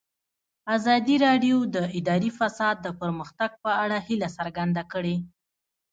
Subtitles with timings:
[0.75, 5.15] ازادي راډیو د اداري فساد د پرمختګ په اړه هیله څرګنده کړې.